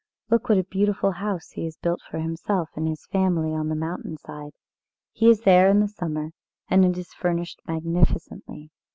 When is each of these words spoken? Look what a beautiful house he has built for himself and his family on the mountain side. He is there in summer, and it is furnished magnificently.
Look 0.31 0.49
what 0.49 0.57
a 0.57 0.63
beautiful 0.63 1.11
house 1.11 1.51
he 1.51 1.65
has 1.65 1.77
built 1.77 2.01
for 2.01 2.17
himself 2.17 2.71
and 2.75 2.87
his 2.87 3.05
family 3.11 3.53
on 3.53 3.69
the 3.69 3.75
mountain 3.75 4.17
side. 4.17 4.51
He 5.11 5.29
is 5.29 5.41
there 5.41 5.69
in 5.69 5.87
summer, 5.87 6.31
and 6.67 6.83
it 6.83 6.97
is 6.97 7.13
furnished 7.13 7.59
magnificently. 7.67 8.71